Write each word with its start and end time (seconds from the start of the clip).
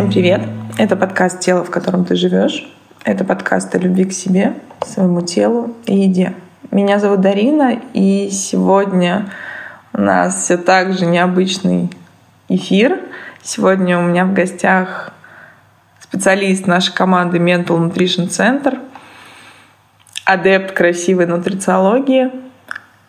Всем 0.00 0.10
привет! 0.10 0.40
Это 0.78 0.96
подкаст 0.96 1.40
«Тело, 1.40 1.62
в 1.62 1.68
котором 1.68 2.06
ты 2.06 2.14
живешь». 2.14 2.66
Это 3.04 3.22
подкаст 3.22 3.74
о 3.74 3.78
любви 3.78 4.06
к 4.06 4.14
себе, 4.14 4.54
своему 4.82 5.20
телу 5.20 5.76
и 5.84 5.94
еде. 5.94 6.32
Меня 6.70 6.98
зовут 6.98 7.20
Дарина, 7.20 7.78
и 7.92 8.30
сегодня 8.30 9.28
у 9.92 10.00
нас 10.00 10.42
все 10.42 10.56
так 10.56 10.94
же 10.94 11.04
необычный 11.04 11.90
эфир. 12.48 12.98
Сегодня 13.42 13.98
у 13.98 14.02
меня 14.04 14.24
в 14.24 14.32
гостях 14.32 15.12
специалист 16.00 16.66
нашей 16.66 16.94
команды 16.94 17.36
Mental 17.36 17.66
Nutrition 17.66 18.28
Center, 18.28 18.78
адепт 20.24 20.72
красивой 20.72 21.26
нутрициологии 21.26 22.30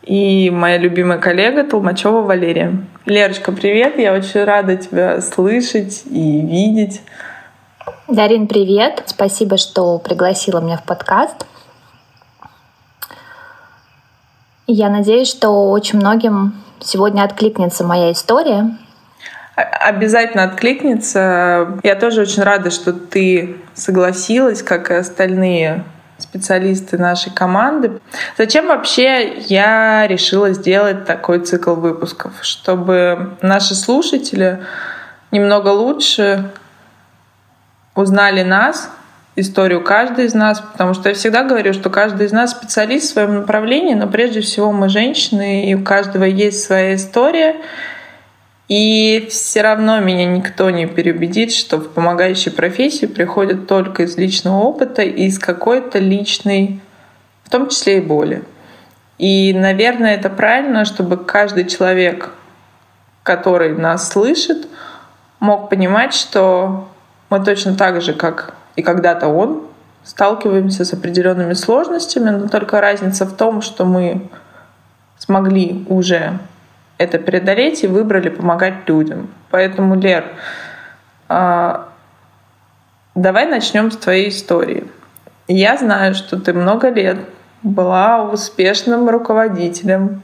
и 0.04 0.50
моя 0.50 0.78
любимая 0.78 1.20
коллега 1.20 1.64
Толмачева 1.64 2.22
Валерия. 2.22 2.86
Лерочка, 3.06 3.52
привет! 3.52 3.98
Я 3.98 4.14
очень 4.14 4.44
рада 4.44 4.76
тебя 4.76 5.22
слышать 5.22 6.04
и 6.06 6.42
видеть. 6.42 7.02
Дарин, 8.08 8.48
привет! 8.48 9.04
Спасибо, 9.06 9.58
что 9.58 10.00
пригласила 10.00 10.60
меня 10.60 10.78
в 10.78 10.84
подкаст. 10.84 11.46
Я 14.68 14.90
надеюсь, 14.90 15.30
что 15.30 15.70
очень 15.70 16.00
многим 16.00 16.54
сегодня 16.80 17.24
откликнется 17.24 17.84
моя 17.84 18.12
история. 18.12 18.78
Обязательно 19.56 20.44
откликнется. 20.44 21.80
Я 21.84 21.96
тоже 21.96 22.22
очень 22.22 22.44
рада, 22.44 22.72
что 22.72 22.94
ты 22.94 23.58
согласилась, 23.74 24.64
как 24.64 24.90
и 24.90 24.96
остальные 24.96 25.84
специалисты 26.22 26.98
нашей 26.98 27.32
команды. 27.32 28.00
Зачем 28.38 28.68
вообще 28.68 29.40
я 29.48 30.08
решила 30.08 30.52
сделать 30.52 31.06
такой 31.06 31.40
цикл 31.40 31.76
выпусков? 31.76 32.34
Чтобы 32.42 33.38
наши 33.42 33.76
слушатели 33.76 34.64
немного 35.32 35.70
лучше 35.70 36.52
узнали 37.96 38.44
нас, 38.44 38.90
историю 39.36 39.84
каждой 39.84 40.26
из 40.26 40.34
нас, 40.34 40.62
потому 40.62 40.94
что 40.94 41.10
я 41.10 41.16
всегда 41.16 41.44
говорю, 41.44 41.74
что 41.74 41.90
каждый 41.90 42.26
из 42.28 42.32
нас 42.32 42.52
специалист 42.52 43.10
в 43.10 43.14
своем 43.14 43.36
направлении, 43.36 43.94
но 43.94 44.08
прежде 44.08 44.42
всего 44.42 44.72
мы 44.72 44.90
женщины, 44.90 45.70
и 45.70 45.76
у 45.76 45.84
каждого 45.84 46.26
есть 46.26 46.64
своя 46.64 46.96
история, 46.96 47.56
и 48.72 49.28
все 49.30 49.64
равно 49.64 50.00
меня 50.00 50.26
никто 50.26 50.70
не 50.70 50.86
переубедит, 50.86 51.52
что 51.52 51.76
в 51.76 51.90
помогающей 51.90 52.54
профессии 52.54 53.06
приходят 53.06 53.68
только 53.68 54.04
из 54.04 54.16
личного 54.16 54.62
опыта 54.62 55.02
и 55.02 55.26
из 55.26 55.40
какой-то 55.40 56.00
личной, 56.00 56.80
в 57.44 57.50
том 57.50 57.68
числе 57.68 57.98
и 57.98 58.00
боли. 58.02 58.46
И, 59.18 59.54
наверное, 59.54 60.16
это 60.16 60.30
правильно, 60.30 60.86
чтобы 60.86 61.18
каждый 61.18 61.66
человек, 61.66 62.30
который 63.24 63.76
нас 63.76 64.10
слышит, 64.10 64.70
мог 65.42 65.70
понимать, 65.70 66.14
что 66.14 66.88
мы 67.30 67.44
точно 67.44 67.76
так 67.76 68.02
же, 68.02 68.14
как 68.14 68.56
и 68.78 68.82
когда-то 68.84 69.28
он, 69.28 69.64
сталкиваемся 70.06 70.86
с 70.86 70.94
определенными 70.94 71.56
сложностями, 71.56 72.30
но 72.30 72.48
только 72.48 72.80
разница 72.80 73.26
в 73.26 73.36
том, 73.36 73.62
что 73.62 73.84
мы 73.84 74.30
смогли 75.18 75.86
уже 75.90 76.40
это 77.02 77.20
преодолеть 77.20 77.84
и 77.84 77.88
выбрали 77.88 78.30
помогать 78.30 78.88
людям. 78.88 79.30
Поэтому, 79.50 79.96
Лер, 79.96 80.26
а, 81.28 81.90
давай 83.16 83.48
начнем 83.48 83.92
с 83.92 83.98
твоей 83.98 84.30
истории. 84.30 84.86
Я 85.48 85.78
знаю, 85.78 86.14
что 86.16 86.40
ты 86.40 86.54
много 86.54 86.90
лет 86.90 87.18
была 87.64 88.24
успешным 88.24 89.10
руководителем 89.10 90.24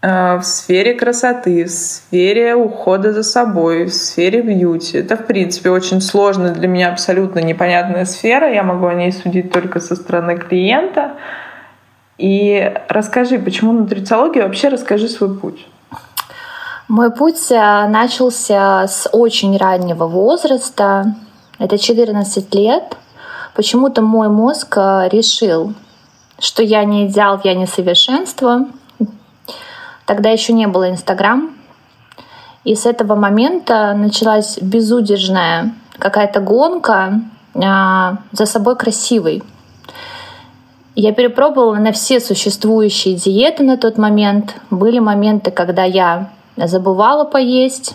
а, 0.00 0.38
в 0.38 0.44
сфере 0.44 0.94
красоты, 0.94 1.64
в 1.64 1.70
сфере 1.70 2.54
ухода 2.54 3.12
за 3.12 3.22
собой, 3.22 3.86
в 3.86 3.94
сфере 3.94 4.42
бьюти. 4.42 4.98
Это, 4.98 5.16
в 5.16 5.26
принципе, 5.26 5.70
очень 5.70 6.00
сложная 6.00 6.52
для 6.52 6.68
меня 6.68 6.92
абсолютно 6.92 7.40
непонятная 7.40 8.04
сфера. 8.04 8.52
Я 8.52 8.62
могу 8.62 8.86
о 8.86 8.94
ней 8.94 9.12
судить 9.12 9.52
только 9.52 9.80
со 9.80 9.96
стороны 9.96 10.36
клиента. 10.36 11.12
И 12.18 12.74
расскажи, 12.88 13.38
почему 13.38 13.72
нутрициология? 13.72 14.44
Вообще 14.44 14.68
расскажи 14.68 15.08
свой 15.08 15.38
путь. 15.38 15.66
Мой 16.88 17.10
путь 17.10 17.50
э, 17.50 17.86
начался 17.88 18.86
с 18.88 19.08
очень 19.12 19.56
раннего 19.56 20.06
возраста. 20.06 21.14
Это 21.58 21.78
14 21.78 22.54
лет. 22.54 22.96
Почему-то 23.54 24.02
мой 24.02 24.28
мозг 24.28 24.76
э, 24.76 25.08
решил, 25.12 25.74
что 26.38 26.62
я 26.62 26.84
не 26.84 27.06
идеал, 27.06 27.40
я 27.44 27.54
не 27.54 27.66
совершенство. 27.66 28.66
Тогда 30.06 30.30
еще 30.30 30.52
не 30.52 30.66
было 30.66 30.90
Инстаграм. 30.90 31.50
И 32.64 32.74
с 32.74 32.86
этого 32.86 33.14
момента 33.14 33.94
началась 33.94 34.58
безудержная 34.58 35.74
какая-то 35.98 36.40
гонка 36.40 37.20
а, 37.54 38.18
за 38.32 38.46
собой 38.46 38.76
красивой. 38.76 39.42
Я 41.00 41.12
перепробовала 41.12 41.76
на 41.76 41.92
все 41.92 42.18
существующие 42.18 43.14
диеты 43.14 43.62
на 43.62 43.76
тот 43.76 43.98
момент. 43.98 44.56
Были 44.68 44.98
моменты, 44.98 45.52
когда 45.52 45.84
я 45.84 46.30
забывала 46.56 47.24
поесть. 47.24 47.94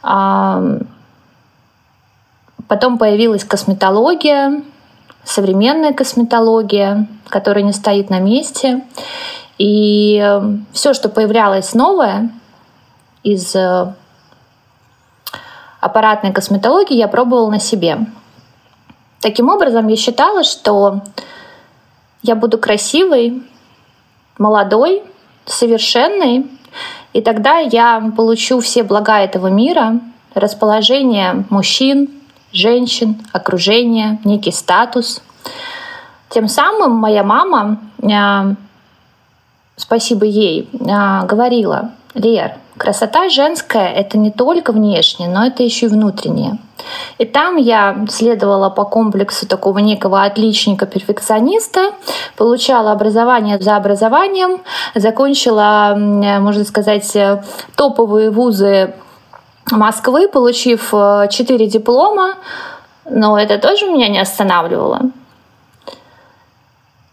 Потом 0.00 0.86
появилась 2.98 3.42
косметология, 3.42 4.62
современная 5.24 5.92
косметология, 5.92 7.08
которая 7.28 7.64
не 7.64 7.72
стоит 7.72 8.10
на 8.10 8.20
месте. 8.20 8.84
И 9.58 10.24
все, 10.70 10.94
что 10.94 11.08
появлялось 11.08 11.74
новое 11.74 12.30
из 13.24 13.56
э, 13.56 13.92
аппаратной 15.80 16.32
косметологии, 16.32 16.94
я 16.94 17.08
пробовала 17.08 17.50
на 17.50 17.58
себе. 17.58 18.06
Таким 19.20 19.48
образом, 19.48 19.88
я 19.88 19.96
считала, 19.96 20.44
что 20.44 21.00
я 22.22 22.34
буду 22.34 22.58
красивой, 22.58 23.42
молодой, 24.38 25.02
совершенной, 25.46 26.46
и 27.12 27.20
тогда 27.22 27.58
я 27.58 28.12
получу 28.16 28.60
все 28.60 28.82
блага 28.82 29.18
этого 29.18 29.48
мира, 29.48 30.00
расположение 30.34 31.44
мужчин, 31.50 32.08
женщин, 32.52 33.20
окружение, 33.32 34.18
некий 34.24 34.52
статус. 34.52 35.22
Тем 36.28 36.46
самым 36.48 36.92
моя 36.92 37.24
мама, 37.24 37.80
э, 38.02 38.54
спасибо 39.76 40.24
ей, 40.24 40.68
э, 40.72 41.26
говорила, 41.26 41.90
Лер, 42.14 42.54
красота 42.80 43.28
женская— 43.28 43.92
это 43.94 44.16
не 44.16 44.30
только 44.30 44.72
внешне, 44.72 45.28
но 45.28 45.44
это 45.44 45.62
еще 45.62 45.86
и 45.86 45.88
внутреннее. 45.90 46.56
И 47.18 47.26
там 47.26 47.56
я 47.56 48.06
следовала 48.08 48.70
по 48.70 48.84
комплексу 48.86 49.46
такого 49.46 49.80
некого 49.80 50.24
отличника-перфекциониста, 50.24 51.92
получала 52.36 52.92
образование 52.92 53.60
за 53.60 53.76
образованием, 53.76 54.62
закончила, 54.94 55.94
можно 55.94 56.64
сказать, 56.64 57.14
топовые 57.76 58.30
вузы 58.30 58.94
Москвы, 59.70 60.28
получив 60.28 60.88
э, 60.94 61.28
четыре 61.30 61.66
диплома, 61.66 62.36
но 63.04 63.38
это 63.38 63.58
тоже 63.58 63.86
меня 63.90 64.08
не 64.08 64.18
останавливало. 64.18 65.02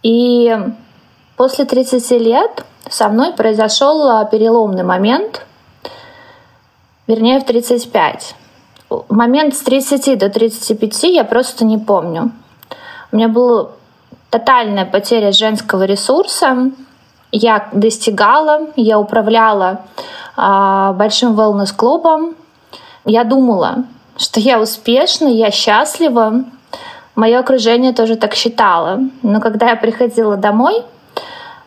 И 0.01 0.57
после 1.35 1.65
30 1.65 2.11
лет 2.11 2.65
со 2.89 3.09
мной 3.09 3.33
произошел 3.33 4.25
переломный 4.31 4.83
момент, 4.83 5.41
вернее 7.07 7.39
в 7.39 7.45
35. 7.45 8.35
Момент 9.09 9.55
с 9.55 9.61
30 9.61 10.17
до 10.17 10.29
35 10.29 11.03
я 11.03 11.23
просто 11.23 11.65
не 11.65 11.77
помню. 11.77 12.31
У 13.11 13.15
меня 13.15 13.27
была 13.27 13.69
тотальная 14.29 14.85
потеря 14.85 15.31
женского 15.31 15.83
ресурса. 15.83 16.71
Я 17.31 17.69
достигала, 17.73 18.67
я 18.75 18.99
управляла 18.99 19.81
э, 20.37 20.93
большим 20.95 21.37
wellness-клубом. 21.39 22.35
Я 23.05 23.23
думала, 23.23 23.85
что 24.17 24.39
я 24.39 24.59
успешна, 24.59 25.27
я 25.27 25.51
счастлива. 25.51 26.43
Мое 27.15 27.39
окружение 27.39 27.93
тоже 27.93 28.15
так 28.15 28.35
считало. 28.35 28.99
Но 29.23 29.41
когда 29.41 29.69
я 29.69 29.75
приходила 29.75 30.37
домой, 30.37 30.83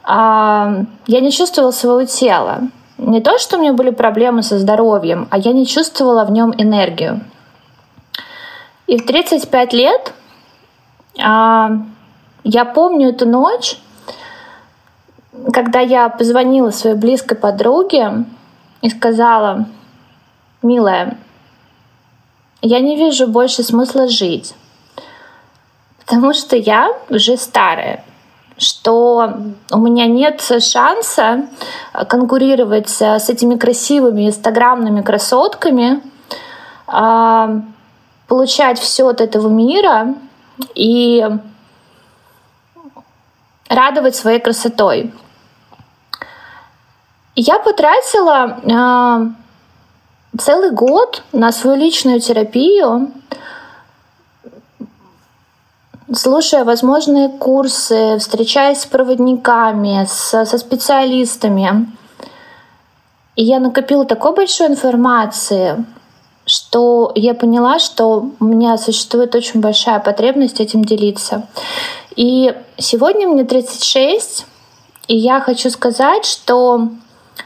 я 0.07 0.87
не 1.07 1.31
чувствовала 1.31 1.71
своего 1.71 2.05
тела. 2.05 2.63
Не 3.03 3.23
то, 3.23 3.39
что 3.39 3.57
у 3.57 3.61
меня 3.63 3.73
были 3.73 3.91
проблемы 3.91 4.43
со 4.43 4.59
здоровьем, 4.59 5.27
а 5.31 5.39
я 5.39 5.53
не 5.53 5.67
чувствовала 5.67 6.27
в 6.27 6.31
нем 6.31 6.53
энергию. 6.59 7.23
И 8.87 8.99
в 8.99 9.07
35 9.07 9.73
лет 9.73 10.13
я 11.17 12.65
помню 12.75 13.09
эту 13.09 13.27
ночь, 13.27 13.79
когда 15.51 15.81
я 15.81 16.11
позвонила 16.11 16.71
своей 16.73 16.97
близкой 16.97 17.39
подруге 17.39 18.27
и 18.83 18.91
сказала, 18.91 19.65
милая, 20.63 21.17
я 22.61 22.81
не 22.81 22.97
вижу 22.97 23.27
больше 23.27 23.63
смысла 23.63 24.09
жить, 24.09 24.55
потому 26.01 26.35
что 26.35 26.55
я 26.55 26.93
уже 27.09 27.39
старая 27.39 28.05
что 28.61 29.33
у 29.73 29.79
меня 29.79 30.07
нет 30.07 30.41
шанса 30.61 31.49
конкурировать 32.09 32.91
с 32.91 33.29
этими 33.31 33.57
красивыми 33.57 34.29
инстаграмными 34.29 35.01
красотками, 35.01 36.03
а, 36.87 37.63
получать 38.29 38.79
все 38.79 39.09
от 39.09 39.21
этого 39.21 39.49
мира 39.49 40.15
и 40.75 41.27
радовать 43.69 44.15
своей 44.15 44.41
красотой. 44.41 45.13
Я 47.35 47.59
потратила 47.61 48.59
э, 48.63 50.39
целый 50.39 50.73
год 50.73 51.23
на 51.33 51.53
свою 51.53 51.79
личную 51.79 52.21
терапию, 52.21 53.13
слушая 56.15 56.65
возможные 56.65 57.29
курсы, 57.29 58.19
встречаясь 58.19 58.83
с 58.83 58.87
проводниками, 58.87 60.07
со, 60.09 60.45
со 60.45 60.59
специалистами. 60.59 61.91
И 63.37 63.45
я 63.45 63.61
накопила 63.61 64.05
такой 64.05 64.35
большой 64.35 64.69
информации, 64.69 65.85
что 66.47 67.13
я 67.15 67.35
поняла, 67.35 67.79
что 67.79 68.31
у 68.41 68.45
меня 68.45 68.77
существует 68.77 69.35
очень 69.35 69.61
большая 69.61 70.01
потребность 70.01 70.61
этим 70.61 70.85
делиться. 70.85 71.47
И 72.17 72.55
сегодня 72.77 73.29
мне 73.29 73.45
36, 73.45 74.47
и 75.07 75.17
я 75.17 75.41
хочу 75.41 75.71
сказать, 75.71 76.25
что, 76.25 76.89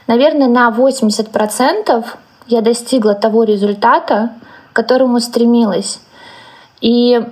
наверное, 0.07 0.47
на 0.47 0.69
80% 0.69 2.05
я 2.47 2.61
достигла 2.61 3.13
того 3.13 3.43
результата, 3.43 4.31
к 4.71 4.75
которому 4.75 5.19
стремилась. 5.19 5.99
И 6.81 7.25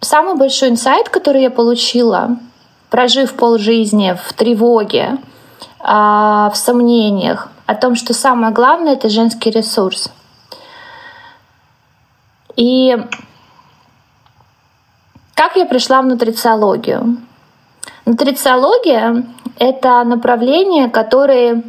самый 0.00 0.36
большой 0.36 0.70
инсайт, 0.70 1.08
который 1.08 1.42
я 1.42 1.50
получила, 1.50 2.36
прожив 2.90 3.34
полжизни 3.34 4.16
в 4.20 4.32
тревоге, 4.32 5.18
а, 5.80 6.50
в 6.50 6.56
сомнениях 6.56 7.48
о 7.66 7.74
том, 7.74 7.94
что 7.94 8.14
самое 8.14 8.52
главное— 8.52 8.92
это 8.94 9.08
женский 9.08 9.50
ресурс. 9.50 10.10
И 12.56 12.96
как 15.34 15.56
я 15.56 15.66
пришла 15.66 16.02
в 16.02 16.06
нутрициологию? 16.06 17.18
Нутрициология— 18.06 19.24
это 19.58 20.04
направление, 20.04 20.88
которое 20.88 21.62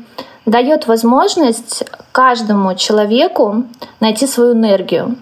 дает 0.46 0.88
возможность 0.88 1.84
каждому 2.12 2.76
человеку 2.76 3.64
найти 4.00 4.28
свою 4.28 4.54
энергию. 4.54 5.18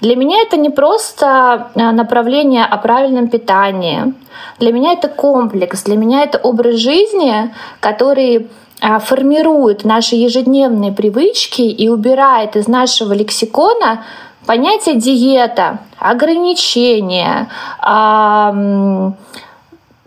Для 0.00 0.16
меня 0.16 0.42
это 0.42 0.56
не 0.56 0.70
просто 0.70 1.70
а, 1.74 1.92
направление 1.92 2.64
о 2.64 2.78
правильном 2.78 3.28
питании. 3.28 4.14
Для 4.58 4.72
меня 4.72 4.92
это 4.92 5.08
комплекс, 5.08 5.84
для 5.84 5.96
меня 5.96 6.24
это 6.24 6.38
образ 6.38 6.76
жизни, 6.76 7.54
который 7.80 8.50
а, 8.80 8.98
формирует 8.98 9.84
наши 9.84 10.16
ежедневные 10.16 10.92
привычки 10.92 11.62
и 11.62 11.88
убирает 11.88 12.56
из 12.56 12.66
нашего 12.66 13.12
лексикона 13.12 14.04
понятие 14.46 14.96
диета, 14.96 15.78
ограничения, 15.98 17.48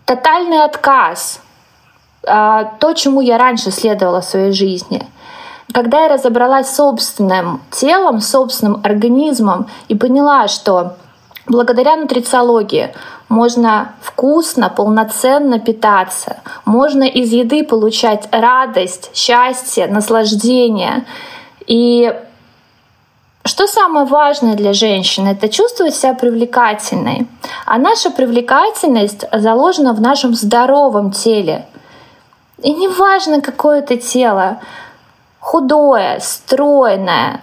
тотальный 0.06 0.64
отказ, 0.64 1.42
то, 2.26 2.94
чему 2.96 3.22
я 3.22 3.38
раньше 3.38 3.72
следовала 3.72 4.22
в 4.22 4.26
своей 4.26 4.52
жизни. 4.52 5.06
Когда 5.74 6.04
я 6.04 6.10
разобралась 6.10 6.70
с 6.70 6.76
собственным 6.76 7.62
телом, 7.72 8.22
собственным 8.22 8.82
организмом 8.84 9.68
и 9.88 9.96
поняла, 9.96 10.48
что 10.48 10.94
благодаря 11.48 11.96
нутрициологии 11.98 12.94
можно 13.30 13.94
вкусно, 14.02 14.70
полноценно 14.70 15.60
питаться, 15.60 16.38
можно 16.66 17.04
из 17.04 17.32
еды 17.32 17.64
получать 17.64 18.28
радость, 18.32 19.12
счастье, 19.14 19.88
наслаждение. 19.88 21.06
И 21.68 22.14
что 23.44 23.68
самое 23.68 24.06
важное 24.06 24.56
для 24.56 24.74
женщины? 24.74 25.30
Это 25.30 25.50
чувствовать 25.50 25.96
себя 25.96 26.14
привлекательной. 26.14 27.28
А 27.66 27.78
наша 27.78 28.10
привлекательность 28.12 29.26
заложена 29.32 29.94
в 29.94 30.02
нашем 30.02 30.34
здоровом 30.34 31.12
теле. 31.12 31.66
И 32.62 32.74
неважно, 32.74 33.42
какое 33.42 33.80
это 33.80 33.98
тело, 33.98 34.60
худое, 35.40 36.20
стройное, 36.20 37.42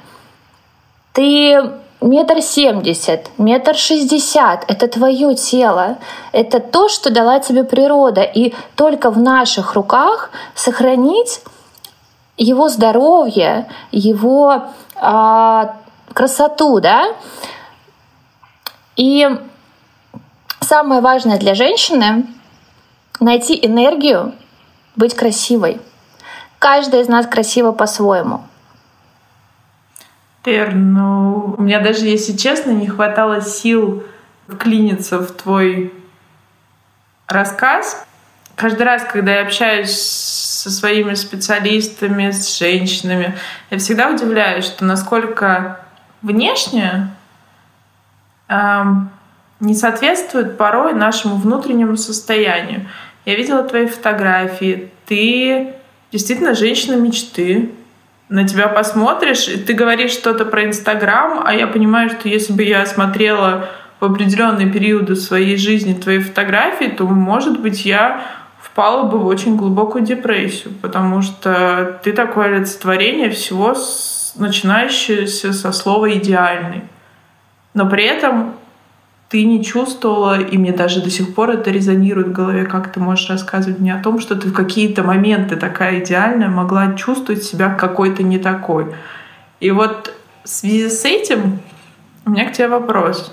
ты 1.13 1.71
метр 2.01 2.41
семьдесят, 2.41 3.31
метр 3.39 3.77
шестьдесят— 3.77 4.65
это 4.69 4.89
твое 4.89 5.35
тело. 5.35 5.99
Это 6.33 6.59
то, 6.59 6.89
что 6.89 7.13
дала 7.13 7.39
тебе 7.39 7.65
природа. 7.65 8.23
И 8.23 8.55
только 8.75 9.11
в 9.11 9.19
наших 9.19 9.75
руках 9.75 10.31
сохранить 10.55 11.43
его 12.37 12.69
здоровье, 12.69 13.69
его 13.93 14.65
а, 14.97 15.77
красоту, 16.13 16.81
да. 16.81 17.15
И 18.97 19.29
самое 20.61 21.01
важное 21.03 21.39
для 21.39 21.55
женщины— 21.55 22.27
найти 23.21 23.59
энергию 23.63 24.33
быть 24.97 25.15
красивой. 25.15 25.81
Каждая 26.59 27.03
из 27.03 27.09
нас 27.09 27.27
красива 27.27 27.73
по-своему. 27.73 28.43
Тер, 30.45 30.75
ну, 30.75 31.55
у 31.57 31.63
меня 31.63 31.81
даже, 31.81 32.07
если 32.07 32.37
честно, 32.37 32.71
не 32.71 32.87
хватало 32.87 33.41
сил 33.41 34.03
вклиниться 34.49 35.19
в 35.19 35.31
твой 35.33 35.93
рассказ. 37.27 38.05
Каждый 38.57 38.83
раз, 38.83 39.05
когда 39.05 39.37
я 39.37 39.43
общаюсь 39.43 39.97
со 39.97 40.71
своими 40.71 41.15
специалистами, 41.15 42.31
с 42.31 42.59
женщинами, 42.59 43.37
я 43.71 43.79
всегда 43.79 44.11
удивляюсь, 44.11 44.67
что 44.67 44.85
насколько 44.85 45.81
внешне 46.23 47.09
не 49.61 49.75
соответствует 49.75 50.59
порой 50.59 50.93
нашему 50.93 51.37
внутреннему 51.37 51.97
состоянию. 51.97 52.89
Я 53.25 53.37
видела 53.37 53.63
твои 53.63 53.87
фотографии. 53.87 54.91
Ты 55.07 55.75
действительно 56.11 56.55
женщина 56.55 56.97
мечты. 56.97 57.71
На 58.29 58.49
тебя 58.49 58.69
посмотришь, 58.69 59.49
и 59.49 59.59
ты 59.59 59.75
говоришь 59.75 60.13
что-то 60.13 60.47
про 60.47 60.65
Инстаграм, 60.65 61.43
а 61.45 61.55
я 61.55 61.67
понимаю, 61.67 62.09
что 62.09 62.29
если 62.29 62.55
бы 62.55 62.63
я 62.63 62.87
смотрела 62.87 63.69
в 64.01 64.05
определенные 64.05 64.71
периоды 64.71 65.17
своей 65.17 65.57
жизни 65.57 65.93
твои 65.93 66.19
фотографии, 66.19 66.87
то, 66.87 67.05
может 67.05 67.61
быть, 67.61 67.85
я 67.85 68.25
впала 68.59 69.03
бы 69.03 69.19
в 69.19 69.27
очень 69.27 69.57
глубокую 69.57 70.05
депрессию, 70.05 70.73
потому 70.81 71.21
что 71.21 72.01
ты 72.03 72.13
такое 72.13 72.57
олицетворение 72.57 73.29
всего 73.29 73.77
начинающееся 74.37 75.53
со 75.53 75.73
слова 75.73 76.11
«идеальный». 76.15 76.83
Но 77.75 77.87
при 77.89 78.05
этом 78.05 78.55
ты 79.33 79.45
не 79.45 79.65
чувствовала, 79.65 80.39
и 80.39 80.59
мне 80.59 80.73
даже 80.73 81.03
до 81.03 81.09
сих 81.09 81.35
пор 81.35 81.53
это 81.53 81.71
резонирует 81.71 82.29
в 82.29 82.33
голове, 82.33 82.67
как 82.67 82.93
ты 82.93 83.01
можешь 83.01 83.31
рассказывать 83.31 83.79
мне 83.79 83.95
о 83.95 84.03
том, 84.03 84.21
что 84.21 84.37
ты 84.37 84.49
в 84.49 84.53
какие-то 84.53 85.03
моменты 85.03 85.57
такая 85.57 86.01
идеальная 86.01 86.49
могла 86.49 86.93
чувствовать 86.97 87.43
себя 87.43 87.71
какой-то 87.71 88.23
не 88.23 88.39
такой. 88.39 88.95
И 89.59 89.71
вот 89.71 90.13
в 90.45 90.49
связи 90.51 90.91
с 90.91 91.07
этим 91.07 91.61
у 92.27 92.31
меня 92.31 92.45
к 92.45 92.53
тебе 92.53 92.69
вопрос. 92.69 93.33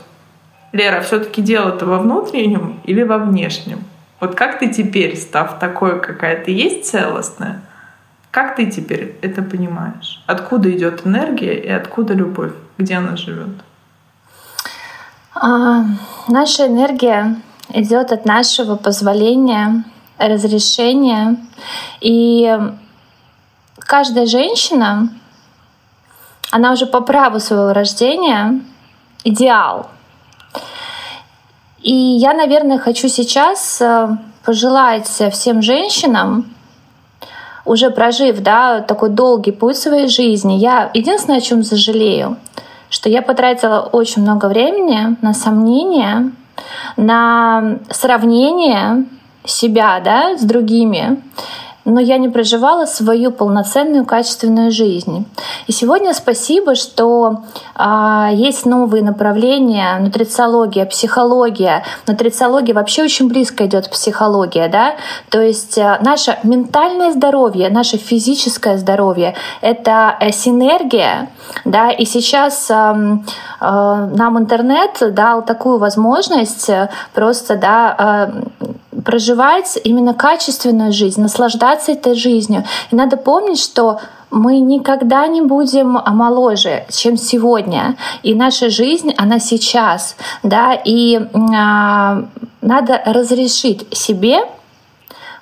Лера, 0.71 1.01
все-таки 1.01 1.41
дело-то 1.41 1.85
во 1.85 1.99
внутреннем 1.99 2.79
или 2.85 3.03
во 3.03 3.17
внешнем? 3.17 3.79
Вот 4.21 4.35
как 4.35 4.57
ты 4.59 4.69
теперь, 4.69 5.17
став 5.17 5.59
такой, 5.59 5.99
какая 5.99 6.41
ты 6.41 6.51
есть 6.51 6.85
целостная, 6.85 7.59
как 8.31 8.55
ты 8.55 8.67
теперь 8.67 9.17
это 9.21 9.41
понимаешь? 9.41 10.23
Откуда 10.27 10.71
идет 10.71 11.05
энергия 11.05 11.55
и 11.59 11.67
откуда 11.67 12.13
любовь? 12.13 12.53
Где 12.77 12.95
она 12.95 13.17
живет? 13.17 13.49
А, 15.35 15.83
наша 16.27 16.67
энергия 16.67 17.35
идет 17.69 18.11
от 18.11 18.25
нашего 18.25 18.75
позволения, 18.75 19.83
разрешения. 20.17 21.37
И 22.01 22.57
каждая 23.77 24.25
женщина, 24.25 25.09
она 26.51 26.71
уже 26.73 26.85
по 26.85 27.01
праву 27.01 27.39
своего 27.39 27.73
рождения 27.73 28.61
идеал. 29.23 29.89
И 31.81 31.93
я, 31.93 32.33
наверное, 32.33 32.77
хочу 32.77 33.07
сейчас 33.07 33.79
э, 33.81 34.09
пожелать 34.43 35.07
всем 35.31 35.61
женщинам, 35.61 36.53
уже 37.63 37.89
прожив 37.89 38.39
да, 38.39 38.81
такой 38.81 39.09
долгий 39.09 39.51
путь 39.51 39.77
своей 39.77 40.07
жизни, 40.07 40.53
я 40.53 40.89
единственное, 40.93 41.37
о 41.37 41.41
чем 41.41 41.63
сожалею, 41.63 42.37
что 42.89 43.09
я 43.09 43.21
потратила 43.21 43.81
очень 43.91 44.21
много 44.21 44.47
времени 44.47 45.15
на 45.21 45.33
сомнения, 45.33 46.31
на 46.97 47.79
сравнение 47.89 49.05
себя 49.45 49.99
да, 50.03 50.37
с 50.37 50.41
другими, 50.41 51.21
но 51.89 51.99
я 51.99 52.17
не 52.17 52.29
проживала 52.29 52.85
свою 52.85 53.31
полноценную 53.31 54.05
качественную 54.05 54.71
жизнь. 54.71 55.25
И 55.67 55.71
сегодня 55.71 56.13
спасибо, 56.13 56.75
что 56.75 57.41
а, 57.75 58.29
есть 58.31 58.65
новые 58.65 59.03
направления, 59.03 59.97
нутрициология, 59.99 60.85
психология. 60.85 61.83
Нутрициология 62.07 62.73
вообще 62.73 63.03
очень 63.03 63.27
близко 63.27 63.65
идет 63.65 63.89
психология, 63.89 64.67
да, 64.67 64.95
то 65.29 65.41
есть 65.41 65.77
а, 65.77 65.99
наше 66.01 66.37
ментальное 66.43 67.11
здоровье, 67.11 67.69
наше 67.69 67.97
физическое 67.97 68.77
здоровье— 68.77 69.35
это 69.61 70.15
э, 70.19 70.31
синергия, 70.31 71.29
да, 71.65 71.91
и 71.91 72.05
сейчас 72.05 72.69
а, 72.71 73.19
а, 73.59 74.07
нам 74.07 74.37
интернет 74.39 75.13
дал 75.13 75.43
такую 75.43 75.77
возможность 75.79 76.69
э, 76.69 76.89
просто, 77.13 77.55
да, 77.55 77.95
а, 77.97 78.31
проживать 79.09 79.79
именно 79.83 80.13
качественную 80.13 80.93
жизнь, 80.93 81.19
наслаждаться 81.19 81.93
этой 81.93 82.13
жизнью. 82.13 82.63
И 82.91 82.95
надо 82.95 83.17
помнить, 83.17 83.59
что 83.59 83.99
мы 84.29 84.59
никогда 84.59 85.25
не 85.25 85.41
будем 85.41 85.99
моложе, 86.05 86.85
чем 86.91 87.17
сегодня. 87.17 87.97
И 88.21 88.35
наша 88.35 88.69
жизнь, 88.69 89.11
она 89.17 89.39
сейчас. 89.39 90.15
Да? 90.43 90.75
И 90.75 91.19
а, 91.33 92.25
надо 92.61 93.01
разрешить 93.03 93.87
себе 93.97 94.41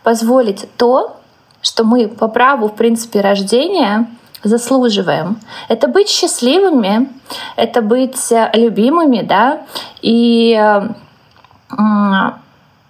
позволить 0.02 0.66
то, 0.78 1.18
что 1.62 1.84
мы 1.84 2.08
по 2.08 2.30
праву, 2.30 2.70
в 2.70 2.76
принципе, 2.76 3.20
рождения 3.20 4.08
заслуживаем. 4.44 5.42
Это 5.68 5.90
быть 5.90 6.08
счастливыми, 6.08 7.10
это 7.58 7.82
быть 7.82 8.32
любимыми, 8.54 9.24
да, 9.24 9.64
и 10.02 10.58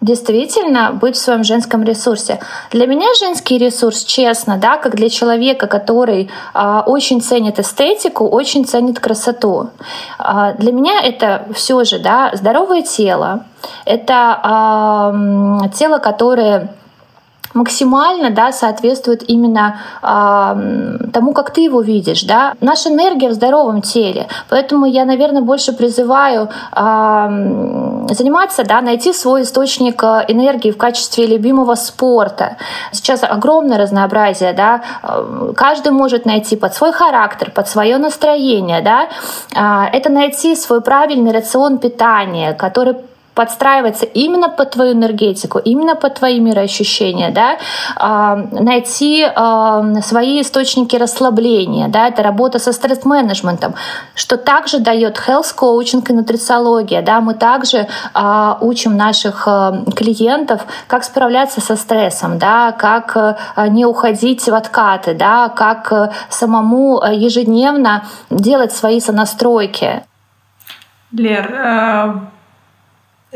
действительно 0.02 0.92
быть 0.92 1.16
в 1.16 1.20
своем 1.20 1.44
женском 1.44 1.84
ресурсе. 1.84 2.40
Для 2.72 2.86
меня 2.86 3.08
женский 3.20 3.58
ресурс, 3.58 4.04
честно, 4.04 4.58
да, 4.58 4.78
как 4.78 4.96
для 4.96 5.10
человека, 5.10 5.68
который 5.68 6.30
э, 6.54 6.82
очень 6.86 7.22
ценит 7.22 7.60
эстетику, 7.60 8.28
очень 8.28 8.66
ценит 8.66 9.00
красоту. 9.00 9.70
Э, 10.20 10.54
для 10.60 10.72
меня 10.72 11.02
это 11.02 11.48
все 11.54 11.84
же, 11.84 12.00
да, 12.00 12.32
здоровое 12.34 12.84
тело. 12.84 13.46
Это 13.86 14.40
э, 15.64 15.70
тело, 15.76 15.98
которое 15.98 16.70
максимально 17.54 18.30
да, 18.30 18.52
соответствует 18.52 19.30
именно 19.30 19.80
э, 20.02 21.10
тому, 21.14 21.34
как 21.34 21.52
ты 21.52 21.62
его 21.62 21.82
видишь. 21.82 22.24
Да? 22.24 22.54
Наша 22.62 22.90
энергия 22.90 23.30
в 23.30 23.34
здоровом 23.34 23.82
теле. 23.82 24.28
Поэтому 24.50 24.86
я, 24.86 25.06
наверное, 25.06 25.42
больше 25.42 25.74
призываю 25.74 26.50
э, 26.76 28.08
заниматься, 28.14 28.64
да, 28.64 28.82
найти 28.82 29.14
свой 29.14 29.42
источник 29.42 30.04
э, 30.04 30.26
энергии 30.28 30.72
в 30.72 30.78
качестве 30.78 31.26
любимого 31.28 31.76
спорта. 31.76 32.58
Сейчас 32.92 33.24
огромное 33.24 33.78
разнообразие. 33.78 34.54
Да? 34.54 34.82
Э, 35.04 35.54
каждый 35.56 35.92
может 35.92 36.26
найти 36.26 36.56
под 36.56 36.74
свой 36.74 36.92
характер, 36.92 37.52
под 37.52 37.68
свое 37.68 37.98
настроение. 37.98 38.82
Да? 38.82 39.08
Э, 39.56 39.90
это 39.96 40.10
найти 40.10 40.56
свой 40.56 40.82
правильный 40.82 41.32
рацион 41.32 41.78
питания, 41.78 42.54
который 42.54 42.96
подстраиваться 43.38 44.06
именно 44.06 44.50
под 44.50 44.72
твою 44.72 44.94
энергетику, 44.94 45.60
именно 45.60 45.96
под 45.96 46.16
твои 46.16 46.40
мироощущения, 46.40 47.30
да, 47.32 47.58
найти 48.52 49.26
свои 50.02 50.42
источники 50.42 50.96
расслабления, 50.96 51.88
да, 51.88 52.08
это 52.08 52.24
работа 52.24 52.58
со 52.58 52.72
стресс-менеджментом, 52.72 53.76
что 54.16 54.38
также 54.38 54.80
дает 54.80 55.18
health 55.18 55.54
коучинг 55.56 56.10
и 56.10 56.14
нутрициология, 56.14 57.04
да, 57.04 57.22
мы 57.22 57.36
также 57.36 57.88
а, 58.14 58.58
учим 58.62 58.98
наших 58.98 59.48
клиентов, 59.96 60.62
как 60.88 61.04
справляться 61.04 61.62
со 61.62 61.76
стрессом, 61.76 62.40
да, 62.40 62.72
как 62.72 63.16
а, 63.16 63.68
не 63.68 63.86
уходить 63.86 64.48
в 64.48 64.54
откаты, 64.56 65.14
да, 65.14 65.50
как 65.50 65.92
а, 65.92 66.12
самому 66.30 67.04
ежедневно 67.04 68.06
делать 68.32 68.72
свои 68.72 69.00
сонастройки. 69.00 70.04
Лер, 71.12 72.32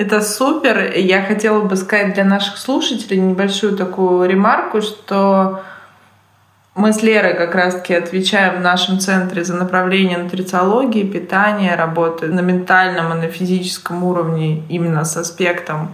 это 0.02 0.22
супер. 0.22 0.94
Я 0.98 1.22
хотела 1.22 1.62
бы 1.62 1.76
сказать 1.76 2.16
для 2.16 2.26
наших 2.26 2.58
слушателей 2.58 3.20
небольшую 3.20 3.78
такую 3.78 4.28
ремарку, 4.28 4.82
что 4.82 5.62
мы 6.74 6.92
с 6.92 7.04
Лерой 7.04 7.36
как 7.36 7.54
раз-таки 7.54 7.94
отвечаем 7.94 8.60
в 8.60 8.62
нашем 8.62 9.00
центре 9.00 9.44
за 9.44 9.56
направление 9.56 10.18
нутрициологии, 10.18 11.04
питания, 11.04 11.76
работы 11.76 12.28
на 12.28 12.40
ментальном 12.40 13.14
и 13.14 13.28
на 13.28 13.28
физическом 13.28 14.04
уровне 14.04 14.64
именно 14.70 15.06
с 15.06 15.16
аспектом 15.18 15.92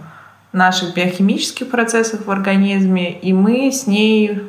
наших 0.52 0.94
биохимических 0.94 1.68
процессов 1.68 2.24
в 2.24 2.30
организме. 2.30 3.12
И 3.12 3.34
мы 3.34 3.70
с 3.70 3.86
ней 3.86 4.42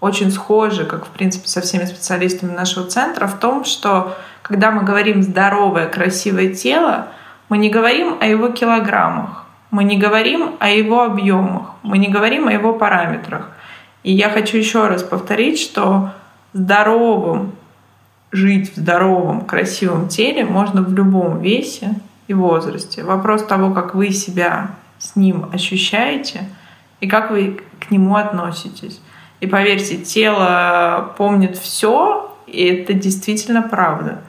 очень 0.00 0.30
схожи, 0.30 0.86
как 0.86 1.04
в 1.04 1.10
принципе 1.10 1.48
со 1.48 1.60
всеми 1.60 1.84
специалистами 1.84 2.52
нашего 2.52 2.86
центра, 2.86 3.26
в 3.26 3.38
том, 3.38 3.64
что 3.64 4.16
когда 4.40 4.70
мы 4.70 4.84
говорим 4.84 5.22
здоровое, 5.22 5.86
красивое 5.88 6.54
тело, 6.54 7.08
мы 7.52 7.58
не 7.58 7.68
говорим 7.68 8.16
о 8.18 8.26
его 8.26 8.48
килограммах, 8.48 9.44
мы 9.70 9.84
не 9.84 9.98
говорим 9.98 10.54
о 10.58 10.70
его 10.70 11.02
объемах, 11.02 11.72
мы 11.82 11.98
не 11.98 12.08
говорим 12.08 12.48
о 12.48 12.52
его 12.54 12.72
параметрах. 12.72 13.50
И 14.04 14.10
я 14.10 14.30
хочу 14.30 14.56
еще 14.56 14.88
раз 14.88 15.02
повторить, 15.02 15.60
что 15.60 16.12
здоровым, 16.54 17.52
жить 18.30 18.72
в 18.72 18.76
здоровом, 18.76 19.42
красивом 19.42 20.08
теле 20.08 20.46
можно 20.46 20.80
в 20.80 20.94
любом 20.94 21.42
весе 21.42 21.96
и 22.26 22.32
возрасте. 22.32 23.04
Вопрос 23.04 23.44
того, 23.44 23.74
как 23.74 23.94
вы 23.94 24.12
себя 24.12 24.70
с 24.98 25.14
ним 25.14 25.50
ощущаете 25.52 26.48
и 27.00 27.06
как 27.06 27.30
вы 27.30 27.60
к 27.80 27.90
нему 27.90 28.16
относитесь. 28.16 29.02
И 29.40 29.46
поверьте, 29.46 29.98
тело 29.98 31.12
помнит 31.18 31.58
все, 31.58 32.34
и 32.46 32.64
это 32.64 32.94
действительно 32.94 33.60
правда. 33.60 34.22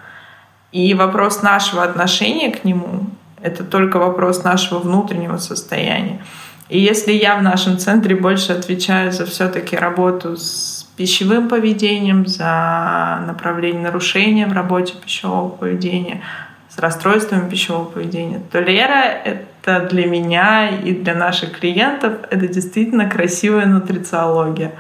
И 0.74 0.96
вопрос 0.96 1.44
нашего 1.44 1.84
отношения 1.84 2.52
к 2.52 2.64
нему— 2.66 3.06
это 3.44 3.64
только 3.64 4.00
вопрос 4.00 4.44
нашего 4.44 4.80
внутреннего 4.80 5.38
состояния. 5.38 6.20
И 6.68 6.80
если 6.80 7.12
я 7.12 7.36
в 7.36 7.44
нашем 7.44 7.78
центре 7.78 8.16
больше 8.16 8.54
отвечаю 8.54 9.12
за 9.12 9.28
все-таки 9.28 9.76
работу 9.76 10.36
с 10.36 10.90
пищевым 10.98 11.48
поведением, 11.48 12.26
за 12.26 13.24
направление 13.28 13.84
нарушения 13.84 14.48
в 14.48 14.54
работе 14.54 14.96
пищевого 14.96 15.50
поведения, 15.50 16.22
с 16.70 16.80
расстройствами 16.80 17.48
пищевого 17.48 17.86
поведения, 17.86 18.42
то 18.52 18.60
Лера— 18.60 19.04
это 19.26 19.88
для 19.92 20.08
меня 20.08 20.70
и 20.70 20.96
для 20.96 21.14
наших 21.14 21.60
клиентов 21.60 22.14
это 22.32 22.48
действительно 22.48 23.08
красивая 23.08 23.68
нутрициология 23.68 24.72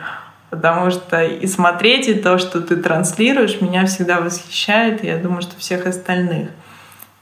потому 0.54 0.92
что 0.92 1.24
и 1.24 1.48
смотреть, 1.48 2.08
и 2.08 2.14
то, 2.14 2.38
что 2.38 2.62
ты 2.62 2.76
транслируешь, 2.76 3.60
меня 3.60 3.88
всегда 3.88 4.22
восхищает, 4.22 5.04
и 5.04 5.08
я 5.08 5.18
думаю, 5.18 5.42
что 5.42 5.58
всех 5.58 5.88
остальных. 5.88 6.50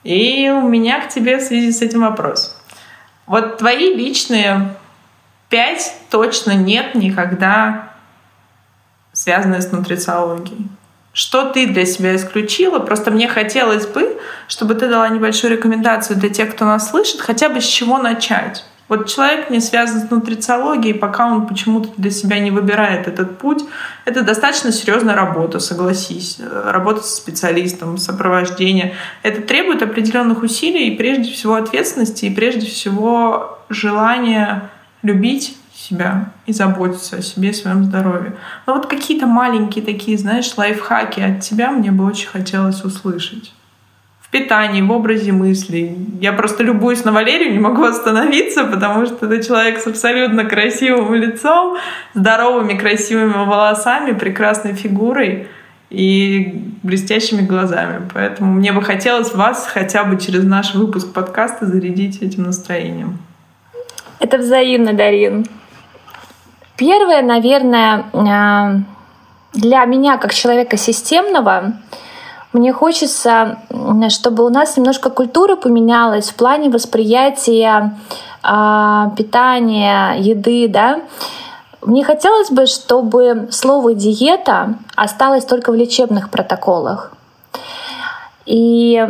И 0.04 0.50
у 0.50 0.68
меня 0.68 1.00
к 1.00 1.08
тебе 1.08 1.38
в 1.38 1.42
связи 1.42 1.72
с 1.72 1.82
этим 1.82 2.02
вопрос. 2.02 2.62
Вот 3.26 3.58
твои 3.58 3.96
личные 3.96 4.76
пять 5.48 5.96
точно 6.10 6.56
нет 6.56 6.94
никогда 6.94 7.94
связанные 9.14 9.62
с 9.62 9.72
нутрициологией. 9.72 10.68
Что 11.14 11.52
ты 11.52 11.68
для 11.68 11.86
себя 11.86 12.18
исключила? 12.18 12.80
Просто 12.80 13.12
мне 13.12 13.30
хотелось 13.30 13.86
бы, 13.86 14.20
чтобы 14.50 14.76
ты 14.76 14.90
дала 14.90 15.08
небольшую 15.08 15.52
рекомендацию 15.54 16.20
для 16.20 16.30
тех, 16.30 16.54
кто 16.54 16.66
нас 16.66 16.90
слышит, 16.90 17.22
хотя 17.22 17.48
бы 17.48 17.62
с 17.62 17.66
чего 17.66 17.98
начать. 17.98 18.66
Вот 18.92 19.08
человек 19.08 19.50
не 19.50 19.62
связан 19.62 20.02
с 20.02 20.12
нутрициологией, 20.12 20.94
пока 20.94 21.26
он 21.32 21.48
почему-то 21.48 21.88
для 21.96 22.12
себя 22.12 22.40
не 22.40 22.52
выбирает 22.52 23.08
этот 23.08 23.38
путь. 23.38 23.64
Это 24.04 24.22
достаточно 24.22 24.74
серьезная 24.74 25.16
работа, 25.16 25.62
согласись. 25.62 26.42
Работа 26.66 27.02
с 27.02 27.16
специалистом, 27.16 27.98
сопровождение. 27.98 28.94
Это 29.24 29.44
требует 29.44 29.82
определенных 29.82 30.44
усилий 30.44 30.90
и 30.90 30.98
прежде 30.98 31.32
всего 31.32 31.56
ответственности, 31.56 32.26
и 32.26 32.36
прежде 32.36 32.68
всего 32.68 33.60
желания 33.70 34.70
любить 35.04 35.58
себя 35.74 36.34
и 36.46 36.52
заботиться 36.52 37.16
о 37.16 37.22
себе, 37.22 37.52
о 37.52 37.54
своем 37.54 37.86
здоровье. 37.86 38.36
Но 38.68 38.74
вот 38.74 38.88
какие-то 38.88 39.26
маленькие 39.26 39.86
такие, 39.86 40.18
знаешь, 40.18 40.52
лайфхаки 40.58 41.22
от 41.22 41.40
тебя 41.40 41.72
мне 41.72 41.92
бы 41.92 42.04
очень 42.04 42.28
хотелось 42.28 42.84
услышать 42.84 43.54
питании, 44.32 44.82
в 44.82 44.92
образе 44.92 45.34
мыслей. 45.34 45.96
Я 46.22 46.32
просто 46.32 46.64
любуюсь 46.64 47.04
на 47.04 47.12
Валерию, 47.12 47.52
не 47.52 47.60
могу 47.60 47.84
остановиться, 47.84 48.64
потому 48.64 49.06
что 49.06 49.26
это 49.26 49.44
человек 49.44 49.80
с 49.80 49.88
абсолютно 49.88 50.46
красивым 50.46 51.14
лицом, 51.14 51.78
здоровыми 52.14 52.78
красивыми 52.78 53.34
волосами, 53.34 54.14
прекрасной 54.14 54.74
фигурой 54.74 55.48
и 55.90 56.64
блестящими 56.82 57.46
глазами. 57.46 58.10
Поэтому 58.14 58.54
мне 58.54 58.72
бы 58.72 58.82
хотелось 58.82 59.34
вас 59.34 59.68
хотя 59.68 60.06
бы 60.06 60.18
через 60.18 60.46
наш 60.46 60.74
выпуск 60.76 61.14
подкаста 61.14 61.66
зарядить 61.66 62.22
этим 62.22 62.44
настроением. 62.44 63.20
Это 64.20 64.38
взаимно, 64.38 64.94
Дарин. 64.94 65.46
Первое, 66.78 67.22
наверное, 67.22 68.06
э, 68.14 69.60
для 69.60 69.84
меня 69.86 70.18
как 70.18 70.34
человека 70.34 70.78
системного— 70.78 71.74
мне 72.54 72.74
хочется, 72.74 73.60
чтобы 74.10 74.46
у 74.46 74.50
нас 74.50 74.76
немножко 74.76 75.10
культура 75.10 75.56
поменялась 75.56 76.30
в 76.30 76.36
плане 76.36 76.70
восприятия 76.70 77.98
э, 78.44 79.04
питания, 79.18 80.16
еды, 80.20 80.68
да. 80.68 81.02
Мне 81.82 82.04
хотелось 82.04 82.52
бы, 82.52 82.68
чтобы 82.68 83.48
слово 83.52 83.94
диета 83.94 84.76
осталось 84.96 85.46
только 85.46 85.72
в 85.72 85.76
лечебных 85.76 86.30
протоколах. 86.30 87.14
И 88.46 89.08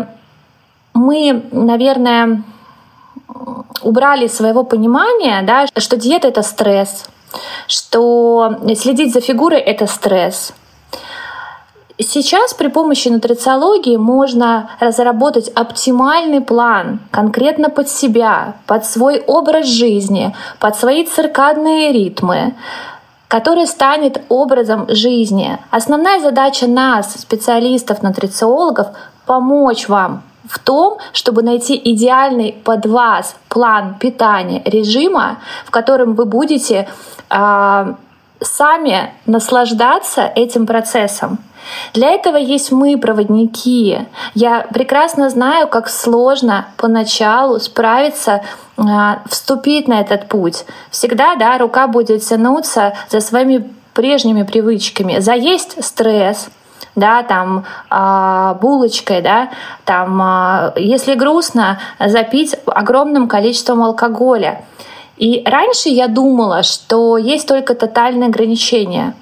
мы, 0.94 1.44
наверное, 1.52 2.44
убрали 3.82 4.28
своего 4.28 4.64
понимания, 4.64 5.42
да, 5.42 5.66
что 5.78 5.98
диета 5.98 6.28
это 6.28 6.44
стресс, 6.44 7.08
что 7.68 8.60
следить 8.78 9.14
за 9.14 9.22
фигурой 9.22 9.60
это 9.60 9.88
стресс. 9.88 10.54
Сейчас 12.00 12.54
при 12.54 12.68
помощи 12.68 13.10
нутрициологии 13.10 13.98
можно 13.98 14.70
разработать 14.80 15.50
оптимальный 15.50 16.42
план 16.42 17.00
конкретно 17.12 17.70
под 17.70 17.90
себя, 17.90 18.56
под 18.66 18.86
свой 18.86 19.20
образ 19.20 19.68
жизни, 19.68 20.36
под 20.60 20.76
свои 20.76 21.06
циркадные 21.06 21.92
ритмы, 21.92 22.56
который 23.28 23.68
станет 23.68 24.22
образом 24.30 24.88
жизни. 24.90 25.60
Основная 25.70 26.20
задача 26.20 26.68
нас, 26.68 27.14
специалистов, 27.14 28.02
нутрициологов, 28.04 28.88
помочь 29.26 29.88
вам 29.88 30.24
в 30.50 30.60
том, 30.60 30.98
чтобы 31.14 31.44
найти 31.44 31.80
идеальный 31.84 32.54
под 32.64 32.86
вас 32.86 33.36
план 33.48 33.96
питания 34.00 34.62
режима, 34.66 35.38
в 35.66 35.72
котором 35.72 36.16
вы 36.16 36.26
будете 36.26 36.90
э, 37.30 37.94
сами 38.42 39.14
наслаждаться 39.26 40.24
этим 40.36 40.66
процессом. 40.66 41.38
Для 41.94 42.12
этого 42.12 42.38
есть 42.38 42.72
мы, 42.72 42.98
проводники. 42.98 44.00
Я 44.34 44.66
прекрасно 44.74 45.30
знаю, 45.30 45.68
как 45.68 45.90
сложно 45.90 46.68
поначалу 46.78 47.60
справиться, 47.60 48.44
э, 48.78 48.84
вступить 49.30 49.88
на 49.88 50.02
этот 50.02 50.28
путь. 50.28 50.66
Всегда, 50.90 51.36
да, 51.36 51.58
рука 51.58 51.88
будет 51.88 52.24
тянуться 52.24 52.94
за 53.10 53.20
своими 53.20 53.70
прежними 53.94 54.44
привычками. 54.44 55.20
Заесть 55.20 55.84
стресс, 55.84 56.50
да, 56.96 57.24
там 57.24 57.66
э, 57.90 58.56
булочкой, 58.62 59.22
да, 59.22 59.50
там, 59.86 60.22
э, 60.22 60.74
если 60.78 61.16
грустно, 61.16 61.80
запить 62.00 62.56
огромным 62.66 63.28
количеством 63.28 63.84
алкоголя. 63.84 64.64
И 65.18 65.44
раньше 65.46 65.90
я 65.90 66.08
думала, 66.08 66.64
что 66.64 67.18
есть 67.18 67.48
только 67.48 67.76
тотальное 67.76 68.30
ограничение, 68.30 69.14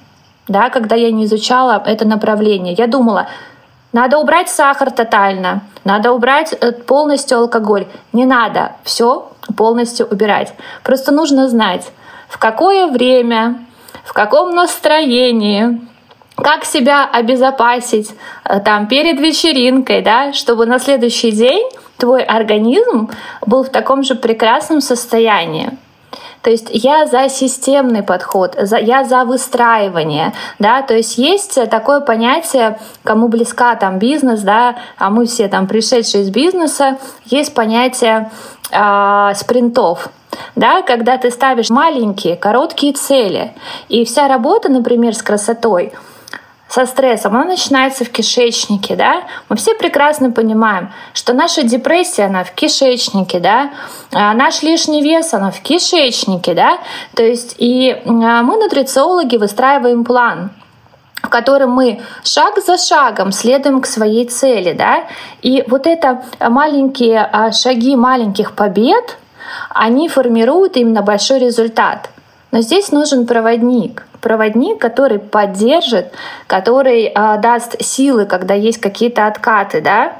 да, 0.50 0.68
когда 0.68 0.96
я 0.96 1.10
не 1.12 1.24
изучала 1.24 1.82
это 1.86 2.04
направление. 2.04 2.74
Я 2.74 2.88
думала, 2.88 3.28
надо 3.92 4.18
убрать 4.18 4.48
сахар 4.50 4.90
тотально, 4.90 5.62
надо 5.84 6.12
убрать 6.12 6.52
э, 6.52 6.72
полностью 6.72 7.38
алкоголь. 7.38 7.86
Не 8.12 8.24
надо 8.24 8.72
все 8.82 9.30
полностью 9.56 10.06
убирать. 10.06 10.52
Просто 10.82 11.12
нужно 11.12 11.48
знать, 11.48 11.92
в 12.28 12.38
какое 12.38 12.88
время, 12.88 13.64
в 14.04 14.12
каком 14.12 14.54
настроении, 14.54 15.80
как 16.36 16.64
себя 16.64 17.08
обезопасить 17.10 18.10
э, 18.44 18.58
там 18.60 18.88
перед 18.88 19.20
вечеринкой, 19.20 20.02
да, 20.02 20.32
чтобы 20.32 20.66
на 20.66 20.80
следующий 20.80 21.30
день 21.30 21.64
твой 21.96 22.24
организм 22.24 23.10
был 23.46 23.62
в 23.62 23.70
таком 23.70 24.02
же 24.02 24.16
прекрасном 24.16 24.80
состоянии. 24.80 25.78
То 26.42 26.50
есть 26.50 26.68
я 26.72 27.06
за 27.06 27.28
системный 27.28 28.02
подход, 28.02 28.56
за, 28.58 28.78
я 28.78 29.04
за 29.04 29.24
выстраивание, 29.24 30.32
да, 30.58 30.82
то 30.82 30.94
есть 30.94 31.18
есть 31.18 31.58
такое 31.70 32.00
понятие, 32.00 32.78
кому 33.04 33.28
близка 33.28 33.74
там 33.76 33.98
бизнес, 33.98 34.40
да, 34.40 34.76
а 34.96 35.10
мы 35.10 35.26
все 35.26 35.48
там 35.48 35.66
пришедшие 35.66 36.22
из 36.22 36.30
бизнеса, 36.30 36.98
есть 37.26 37.52
понятие 37.52 38.30
э, 38.72 39.32
спринтов, 39.34 40.08
да, 40.56 40.80
когда 40.82 41.18
ты 41.18 41.30
ставишь 41.30 41.68
маленькие, 41.68 42.36
короткие 42.36 42.94
цели, 42.94 43.52
и 43.88 44.04
вся 44.06 44.26
работа, 44.26 44.70
например, 44.70 45.14
с 45.14 45.22
красотой— 45.22 45.92
со 46.70 46.86
стрессом, 46.86 47.34
она 47.34 47.44
начинается 47.44 48.04
в 48.04 48.10
кишечнике, 48.10 48.94
да. 48.94 49.24
Мы 49.48 49.56
все 49.56 49.74
прекрасно 49.74 50.30
понимаем, 50.30 50.92
что 51.14 51.32
наша 51.32 51.64
депрессия, 51.64 52.26
она 52.26 52.44
в 52.44 52.52
кишечнике, 52.52 53.40
да, 53.40 53.72
а 54.12 54.32
наш 54.34 54.62
лишний 54.62 55.02
вес, 55.02 55.34
она 55.34 55.50
в 55.50 55.60
кишечнике, 55.62 56.54
да. 56.54 56.78
То 57.16 57.24
есть 57.24 57.56
и 57.58 58.00
а, 58.06 58.42
мы, 58.42 58.56
нутрициологи, 58.56 59.36
выстраиваем 59.36 60.04
план, 60.04 60.50
в 61.20 61.28
котором 61.28 61.72
мы 61.72 62.02
шаг 62.22 62.60
за 62.64 62.78
шагом 62.78 63.32
следуем 63.32 63.80
к 63.80 63.86
своей 63.86 64.26
цели, 64.26 64.72
да, 64.72 65.06
и 65.42 65.64
вот 65.66 65.88
это 65.88 66.22
маленькие 66.38 67.18
а, 67.20 67.50
шаги 67.50 67.96
маленьких 67.96 68.52
побед, 68.52 69.18
они 69.70 70.08
формируют 70.08 70.76
именно 70.76 71.02
большой 71.02 71.40
результат. 71.40 72.10
Но 72.52 72.60
здесь 72.60 72.92
нужен 72.92 73.26
проводник, 73.26 74.06
проводник, 74.20 74.78
который 74.78 75.18
поддержит, 75.18 76.12
который 76.46 77.04
э, 77.06 77.40
даст 77.40 77.82
силы, 77.82 78.26
когда 78.26 78.54
есть 78.54 78.80
какие-то 78.80 79.26
откаты, 79.26 79.80
да. 79.80 80.18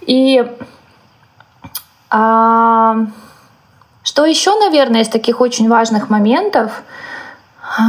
И 0.00 0.44
э, 2.10 2.94
что 4.02 4.24
еще, 4.24 4.58
наверное, 4.58 5.02
из 5.02 5.08
таких 5.08 5.40
очень 5.40 5.68
важных 5.68 6.10
моментов, 6.10 6.82
э, 7.78 7.82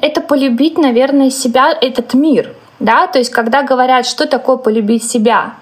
это 0.00 0.20
полюбить, 0.20 0.78
наверное, 0.78 1.30
себя, 1.30 1.70
этот 1.70 2.14
мир, 2.14 2.54
да, 2.80 3.06
то 3.06 3.18
есть 3.18 3.30
когда 3.30 3.62
говорят, 3.62 4.06
что 4.06 4.26
такое 4.26 4.56
полюбить 4.56 5.08
себя, 5.08 5.54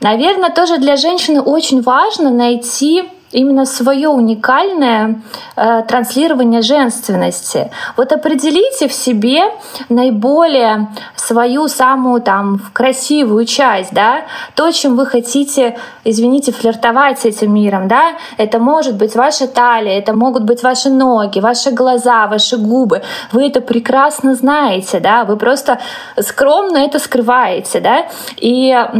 наверное, 0.00 0.50
тоже 0.50 0.78
для 0.78 0.96
женщины 0.96 1.40
очень 1.40 1.82
важно 1.82 2.30
найти 2.30 3.10
именно 3.34 3.66
свое 3.66 4.08
уникальное 4.08 5.20
э, 5.56 5.82
транслирование 5.86 6.62
женственности. 6.62 7.70
Вот 7.96 8.12
определите 8.12 8.88
в 8.88 8.92
себе 8.92 9.42
наиболее 9.88 10.88
свою 11.16 11.68
самую 11.68 12.20
там 12.20 12.60
красивую 12.72 13.44
часть, 13.46 13.92
да, 13.92 14.22
то, 14.54 14.70
чем 14.70 14.96
вы 14.96 15.06
хотите, 15.06 15.76
извините, 16.04 16.52
флиртовать 16.52 17.20
с 17.20 17.24
этим 17.24 17.54
миром, 17.54 17.88
да, 17.88 18.14
это 18.36 18.58
может 18.58 18.96
быть 18.96 19.16
ваша 19.16 19.46
талия, 19.46 19.98
это 19.98 20.14
могут 20.14 20.44
быть 20.44 20.62
ваши 20.62 20.90
ноги, 20.90 21.40
ваши 21.40 21.70
глаза, 21.70 22.26
ваши 22.26 22.56
губы. 22.56 23.02
Вы 23.32 23.46
это 23.48 23.60
прекрасно 23.60 24.34
знаете, 24.34 25.00
да, 25.00 25.24
вы 25.24 25.36
просто 25.36 25.78
скромно 26.20 26.78
это 26.78 26.98
скрываете, 26.98 27.80
да, 27.80 28.06
и 28.36 28.70
э, 28.70 28.96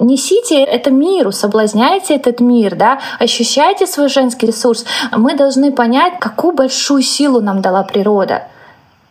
несите 0.00 0.62
это 0.62 0.90
миру, 0.90 1.32
соблазняйте 1.32 2.16
этот 2.16 2.40
мир, 2.40 2.74
да, 2.74 2.98
ощущайте 3.18 3.86
свой 3.86 4.08
женский 4.08 4.46
ресурс. 4.46 4.84
Мы 5.12 5.34
должны 5.34 5.72
понять, 5.72 6.14
какую 6.20 6.54
большую 6.54 7.02
силу 7.02 7.40
нам 7.40 7.60
дала 7.60 7.82
природа. 7.82 8.44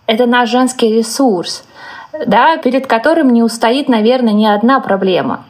Это 0.06 0.26
наш 0.26 0.50
женский 0.50 0.94
ресурс, 0.94 1.64
да, 2.26 2.58
перед 2.58 2.88
которым 2.88 3.32
не 3.32 3.44
устоит, 3.44 3.90
наверное, 3.90 4.34
ни 4.34 4.46
одна 4.46 4.80
проблема. 4.80 5.46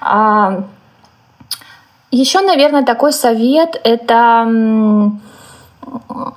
А, 0.00 0.64
еще, 2.10 2.40
наверное, 2.40 2.84
такой 2.84 3.12
совет— 3.12 3.80
это 3.84 4.46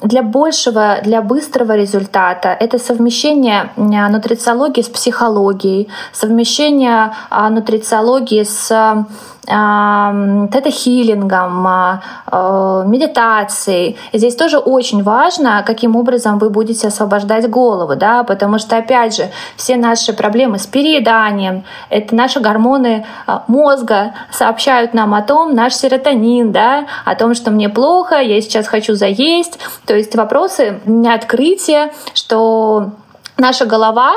для 0.01 0.21
большего, 0.21 0.99
для 1.03 1.21
быстрого 1.21 1.75
результата 1.75 2.49
это 2.49 2.77
совмещение 2.79 3.71
нутрициологии 3.75 4.81
с 4.81 4.89
психологией, 4.89 5.89
совмещение 6.13 7.13
а, 7.29 7.49
нутрициологии 7.49 8.43
с 8.43 9.05
тета-хиллингом, 9.45 11.67
а, 11.67 12.01
а, 12.27 12.83
медитацией. 12.85 13.97
Здесь 14.13 14.35
тоже 14.35 14.59
очень 14.59 15.01
важно, 15.01 15.63
каким 15.65 15.95
образом 15.95 16.39
вы 16.39 16.49
будете 16.49 16.87
освобождать 16.87 17.49
голову, 17.49 17.95
да, 17.95 18.23
потому 18.23 18.59
что, 18.59 18.77
опять 18.77 19.15
же, 19.15 19.29
все 19.55 19.75
наши 19.75 20.13
проблемы 20.13 20.59
с 20.59 20.67
перееданием, 20.67 21.63
это 21.89 22.15
наши 22.15 22.39
гормоны 22.39 23.05
а, 23.25 23.43
мозга 23.47 24.13
сообщают 24.31 24.93
нам 24.93 25.15
о 25.15 25.21
том, 25.21 25.55
наш 25.55 25.73
серотонин, 25.73 26.51
да, 26.51 26.85
о 27.05 27.15
том, 27.15 27.33
что 27.33 27.51
мне 27.51 27.69
плохо, 27.69 28.19
я 28.19 28.41
сейчас 28.41 28.67
хочу 28.67 28.93
заесть. 28.93 29.59
То 29.85 29.95
есть 29.95 30.15
вопросы 30.15 30.79
не 30.85 31.11
открытия, 31.11 31.91
что 32.13 32.91
наша 33.37 33.65
голова 33.65 34.13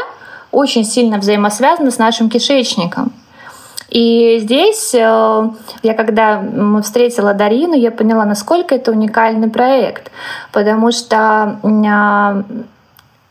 очень 0.50 0.84
сильно 0.84 1.18
взаимосвязана 1.18 1.90
с 1.90 1.98
нашим 1.98 2.28
кишечником. 2.28 3.12
И 3.92 4.38
здесь 4.38 4.94
э, 4.94 5.50
я 5.82 5.94
когда 5.94 6.42
встретила 6.80 7.34
Дарину, 7.34 7.74
я 7.74 7.90
поняла, 7.90 8.24
насколько 8.24 8.74
это 8.74 8.90
уникальный 8.90 9.50
проект, 9.50 10.10
потому 10.50 10.92
что 10.92 11.60
а, 11.62 12.42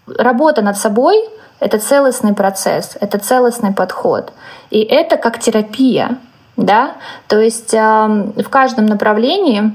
работа 0.05 0.61
над 0.61 0.77
собой— 0.77 1.17
это 1.59 1.79
целостный 1.79 2.35
процесс, 2.35 2.95
это 3.01 3.17
целостный 3.17 3.73
подход. 3.73 4.33
И 4.69 4.81
это 4.81 5.17
как 5.17 5.39
терапия, 5.39 6.19
да, 6.57 6.91
то 7.27 7.39
есть 7.39 7.73
э, 7.73 7.79
в 7.79 8.49
каждом 8.49 8.85
направлении 8.85 9.73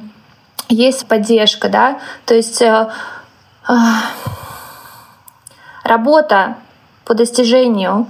есть 0.68 1.08
поддержка, 1.08 1.68
да, 1.68 1.98
то 2.26 2.34
есть 2.36 2.62
э, 2.62 2.88
работа 5.82 6.58
по 7.04 7.14
достижению 7.14 8.06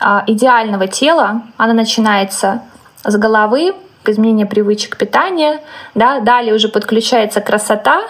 идеального 0.00 0.86
тела, 0.86 1.42
она 1.56 1.72
начинается 1.72 2.62
с 3.04 3.16
головы, 3.16 3.74
к 4.02 4.08
изменению 4.10 4.48
привычек 4.48 4.96
питания, 4.96 5.60
да, 5.94 6.20
далее 6.20 6.54
уже 6.54 6.68
подключается 6.68 7.40
красота, 7.40 8.02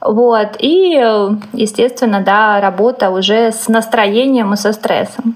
Вот. 0.00 0.56
И, 0.58 0.92
естественно, 1.52 2.20
да, 2.20 2.60
работа 2.60 3.10
уже 3.10 3.52
с 3.52 3.68
настроением 3.68 4.54
и 4.54 4.56
со 4.56 4.72
стрессом. 4.72 5.34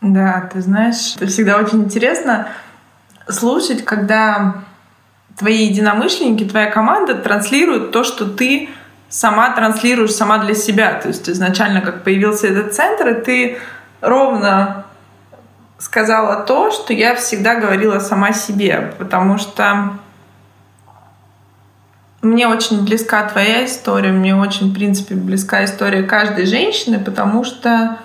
Да, 0.00 0.48
ты 0.52 0.60
знаешь, 0.60 1.16
это 1.16 1.26
всегда 1.26 1.58
очень 1.58 1.84
интересно 1.84 2.48
слушать, 3.28 3.84
когда 3.84 4.56
твои 5.38 5.66
единомышленники, 5.66 6.44
твоя 6.44 6.70
команда 6.70 7.14
транслируют 7.14 7.92
то, 7.92 8.04
что 8.04 8.26
ты 8.26 8.68
сама 9.08 9.50
транслируешь 9.50 10.12
сама 10.12 10.38
для 10.38 10.54
себя. 10.54 10.94
То 11.00 11.08
есть 11.08 11.28
изначально, 11.28 11.80
как 11.80 12.04
появился 12.04 12.48
этот 12.48 12.74
центр, 12.74 13.08
и 13.08 13.22
ты 13.22 13.58
ровно 14.04 14.84
сказала 15.78 16.42
то, 16.44 16.70
что 16.70 16.92
я 16.92 17.14
всегда 17.14 17.56
говорила 17.56 17.98
сама 17.98 18.32
себе, 18.32 18.94
потому 18.98 19.38
что 19.38 19.98
мне 22.22 22.48
очень 22.48 22.84
близка 22.84 23.22
твоя 23.28 23.66
история, 23.66 24.10
мне 24.10 24.34
очень, 24.34 24.70
в 24.70 24.74
принципе, 24.74 25.14
близка 25.14 25.64
история 25.64 26.02
каждой 26.04 26.46
женщины, 26.46 26.98
потому 26.98 27.44
что 27.44 27.98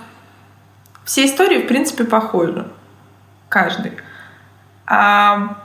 все 1.06 1.26
истории, 1.26 1.64
в 1.64 1.68
принципе, 1.68 2.04
похожи. 2.04 2.68
Каждый. 3.48 3.94
А 4.86 5.56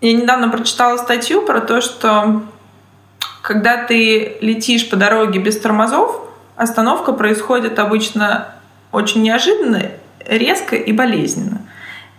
я 0.00 0.12
недавно 0.12 0.48
прочитала 0.48 0.96
статью 0.96 1.42
про 1.42 1.60
то, 1.60 1.80
что 1.80 2.42
когда 3.42 3.84
ты 3.84 4.38
летишь 4.40 4.88
по 4.88 4.96
дороге 4.96 5.38
без 5.38 5.60
тормозов, 5.60 6.20
остановка 6.56 7.12
происходит 7.12 7.78
обычно 7.78 8.53
очень 8.94 9.22
неожиданно, 9.22 9.90
резко 10.26 10.76
и 10.76 10.92
болезненно. 10.92 11.62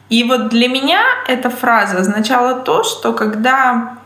И 0.09 0.23
вот 0.23 0.49
для 0.49 0.67
меня 0.67 1.03
эта 1.27 1.49
фраза 1.49 1.97
означала 1.97 2.59
то, 2.59 2.83
что 2.83 3.13
когда, 3.13 3.97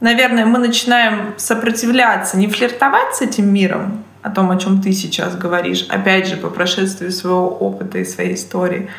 наверное, 0.00 0.46
мы 0.46 0.58
начинаем 0.58 1.34
сопротивляться, 1.36 2.36
не 2.36 2.48
флиртовать 2.48 3.14
с 3.14 3.20
этим 3.20 3.52
миром, 3.52 4.04
о 4.22 4.30
том, 4.30 4.50
о 4.50 4.56
чем 4.56 4.82
ты 4.82 4.92
сейчас 4.92 5.36
говоришь, 5.36 5.86
опять 5.88 6.26
же, 6.26 6.36
по 6.36 6.50
прошествии 6.50 7.08
своего 7.08 7.48
опыта 7.48 7.98
и 7.98 8.04
своей 8.04 8.34
истории, 8.34 8.90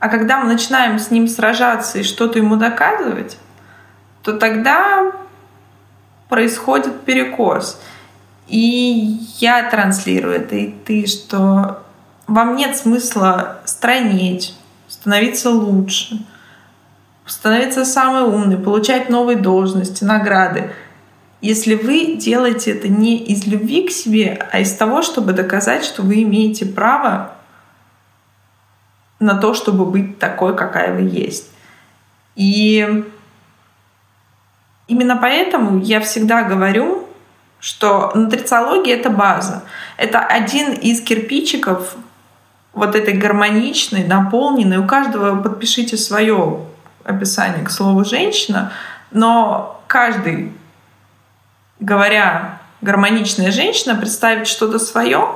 а 0.00 0.08
когда 0.08 0.40
мы 0.40 0.52
начинаем 0.52 0.98
с 0.98 1.10
ним 1.10 1.28
сражаться 1.28 1.98
и 1.98 2.02
что-то 2.02 2.38
ему 2.38 2.56
доказывать, 2.56 3.38
то 4.22 4.32
тогда 4.32 5.12
происходит 6.28 7.02
перекос. 7.02 7.80
И 8.48 9.18
я 9.38 9.70
транслирую 9.70 10.34
это, 10.34 10.56
и 10.56 10.70
ты, 10.70 11.06
что 11.06 11.83
вам 12.26 12.56
нет 12.56 12.76
смысла 12.76 13.58
странеть, 13.64 14.56
становиться 14.88 15.50
лучше, 15.50 16.24
становиться 17.26 17.84
самой 17.84 18.22
умной, 18.22 18.58
получать 18.58 19.08
новые 19.08 19.38
должности, 19.38 20.04
награды, 20.04 20.72
если 21.44 21.74
вы 21.74 22.16
делаете 22.16 22.70
это 22.72 22.88
не 22.88 23.18
из 23.18 23.46
любви 23.46 23.86
к 23.86 23.90
себе, 23.90 24.48
а 24.50 24.60
из 24.60 24.72
того, 24.72 25.02
чтобы 25.02 25.34
доказать, 25.34 25.84
что 25.84 26.00
вы 26.00 26.22
имеете 26.22 26.64
право 26.64 27.32
на 29.20 29.34
то, 29.34 29.52
чтобы 29.52 29.84
быть 29.84 30.18
такой, 30.18 30.56
какая 30.56 30.94
вы 30.94 31.02
есть. 31.02 31.50
И 32.34 33.04
именно 34.88 35.16
поэтому 35.18 35.80
я 35.80 36.00
всегда 36.00 36.44
говорю, 36.44 37.06
что 37.60 38.12
нутрициология— 38.14 38.96
это 38.96 39.10
база. 39.10 39.64
Это 39.98 40.20
один 40.20 40.72
из 40.72 41.02
кирпичиков 41.02 41.94
вот 42.74 42.94
этой 42.94 43.14
гармоничной, 43.14 44.04
наполненной. 44.04 44.78
У 44.78 44.86
каждого 44.86 45.40
подпишите 45.40 45.96
свое 45.96 46.60
описание 47.04 47.64
к 47.64 47.70
слову 47.70 48.04
«женщина», 48.04 48.72
но 49.10 49.80
каждый, 49.86 50.52
говоря 51.78 52.60
гармоничная 52.80 53.52
женщина, 53.52 53.94
представит 53.94 54.46
что-то 54.46 54.78
свое, 54.78 55.28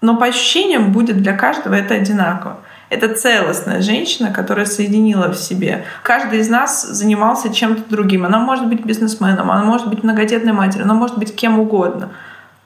но 0.00 0.16
по 0.16 0.26
ощущениям 0.26 0.92
будет 0.92 1.22
для 1.22 1.36
каждого 1.36 1.74
это 1.74 1.94
одинаково. 1.94 2.58
Это 2.88 3.14
целостная 3.14 3.82
женщина, 3.82 4.30
которая 4.30 4.66
соединила 4.66 5.32
в 5.32 5.36
себе. 5.36 5.84
Каждый 6.02 6.38
из 6.38 6.48
нас 6.48 6.86
занимался 6.86 7.52
чем-то 7.52 7.90
другим. 7.90 8.24
Она 8.24 8.38
может 8.38 8.68
быть 8.68 8.84
бизнесменом, 8.84 9.50
она 9.50 9.64
может 9.64 9.88
быть 9.88 10.04
многодетной 10.04 10.52
матерью, 10.52 10.84
она 10.84 10.94
может 10.94 11.18
быть 11.18 11.34
кем 11.34 11.58
угодно. 11.58 12.10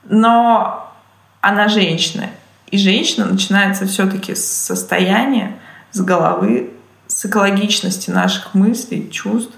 Но 0.04 0.92
она 1.40 1.68
женщина. 1.68 2.26
И 2.70 2.78
женщина 2.78 3.26
начинается 3.26 3.86
все-таки 3.86 4.34
с 4.34 4.44
состояния, 4.44 5.56
с 5.90 6.00
головы, 6.00 6.70
с 7.06 7.24
экологичности 7.26 8.10
наших 8.10 8.54
мыслей, 8.54 9.10
чувств. 9.10 9.54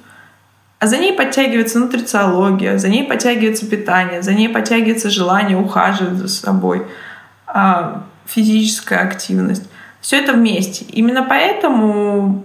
А 0.78 0.86
за 0.86 0.98
ней 0.98 1.12
подтягивается 1.12 1.78
нутрициология, 1.78 2.78
за 2.78 2.88
ней 2.88 3.04
подтягивается 3.04 3.66
питание, 3.66 4.22
за 4.22 4.32
ней 4.32 4.48
подтягивается 4.48 5.10
желание 5.10 5.56
ухаживать 5.56 6.18
за 6.18 6.28
собой, 6.28 6.86
а, 7.46 8.04
физическая 8.26 9.00
активность. 9.06 9.68
Все 10.00 10.16
это 10.16 10.32
вместе. 10.32 10.84
Именно 10.86 11.22
поэтому 11.22 12.44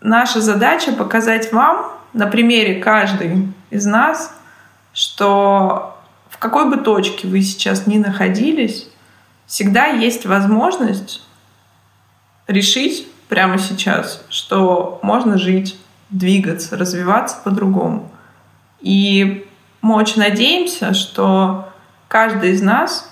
наша 0.00 0.40
задача 0.40 0.92
показать 0.92 1.52
вам 1.52 1.92
на 2.14 2.26
примере 2.26 2.76
каждой 2.76 3.48
из 3.70 3.84
нас, 3.84 4.32
что 4.94 5.98
в 6.30 6.38
какой 6.38 6.70
бы 6.70 6.78
точке 6.78 7.28
вы 7.28 7.42
сейчас 7.42 7.86
ни 7.86 7.98
находились, 7.98 8.87
всегда 9.48 9.86
есть 9.86 10.26
возможность 10.26 11.22
решить 12.46 13.08
прямо 13.28 13.58
сейчас, 13.58 14.22
что 14.28 15.00
можно 15.02 15.36
жить, 15.38 15.76
двигаться, 16.10 16.76
развиваться 16.76 17.38
по-другому. 17.42 18.12
И 18.80 19.48
мы 19.82 19.96
очень 19.96 20.22
надеемся, 20.22 20.94
что 20.94 21.68
каждый 22.06 22.52
из 22.52 22.62
нас, 22.62 23.10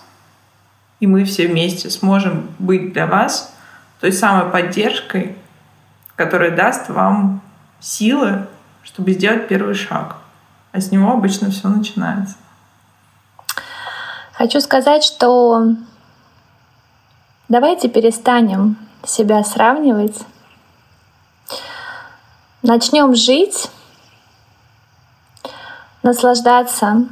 и 1.00 1.06
мы 1.06 1.24
все 1.24 1.48
вместе 1.48 1.90
сможем 1.90 2.50
быть 2.58 2.92
для 2.92 3.06
вас 3.06 3.52
той 4.00 4.12
самой 4.12 4.50
поддержкой, 4.50 5.36
которая 6.16 6.54
даст 6.54 6.88
вам 6.88 7.42
силы, 7.80 8.46
чтобы 8.82 9.12
сделать 9.12 9.48
первый 9.48 9.74
шаг. 9.74 10.16
А 10.72 10.80
с 10.80 10.90
него 10.90 11.12
обычно 11.12 11.50
все 11.50 11.68
начинается. 11.68 12.36
Хочу 14.32 14.60
сказать, 14.60 15.02
что 15.02 15.76
Давайте 17.48 17.88
перестанем 17.88 18.76
себя 19.04 19.44
сравнивать. 19.44 20.18
Начнем 22.62 23.14
жить, 23.14 23.70
наслаждаться, 26.02 27.06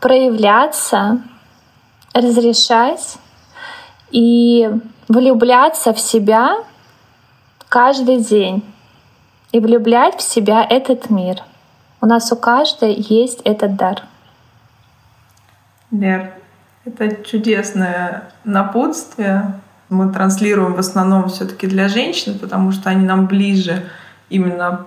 проявляться, 0.00 1.20
разрешать 2.14 3.18
и 4.10 4.70
влюбляться 5.08 5.92
в 5.92 6.00
себя 6.00 6.64
каждый 7.68 8.20
день 8.24 8.64
и 9.52 9.60
влюблять 9.60 10.16
в 10.16 10.22
себя 10.22 10.64
этот 10.64 11.10
мир. 11.10 11.42
У 12.00 12.06
нас 12.06 12.32
у 12.32 12.36
каждой 12.36 12.94
есть 12.94 13.42
этот 13.44 13.76
дар. 13.76 14.02
Лер, 15.90 16.32
это 16.86 17.22
чудесное 17.22 18.30
напутствие, 18.44 19.60
мы 19.88 20.12
транслируем 20.12 20.74
в 20.74 20.78
основном 20.78 21.28
все-таки 21.28 21.66
для 21.66 21.88
женщин, 21.88 22.38
потому 22.38 22.72
что 22.72 22.90
они 22.90 23.04
нам 23.04 23.26
ближе 23.26 23.88
именно 24.28 24.86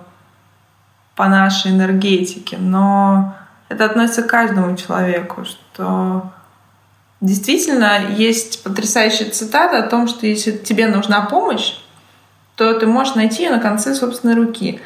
по 1.14 1.28
нашей 1.28 1.72
энергетике. 1.72 2.58
Но 2.58 3.34
это 3.68 3.84
относится 3.84 4.22
к 4.22 4.28
каждому 4.28 4.76
человеку, 4.76 5.44
что 5.44 6.32
действительно 7.20 8.08
есть 8.16 8.62
потрясающая 8.62 9.30
цитата 9.30 9.78
о 9.78 9.88
том, 9.88 10.08
что 10.08 10.26
если 10.26 10.52
тебе 10.52 10.86
нужна 10.88 11.22
помощь, 11.22 11.74
то 12.56 12.74
ты 12.74 12.86
можешь 12.86 13.14
найти 13.14 13.44
ее 13.44 13.50
на 13.50 13.60
конце 13.60 13.94
собственной 13.94 14.34
руки. 14.34 14.80